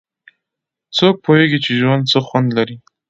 څوک 0.97 1.15
پوهیږي 1.25 1.59
چې 1.65 1.71
ژوند 1.79 2.03
څه 2.11 2.19
خوند 2.27 2.49
لري 2.57 2.77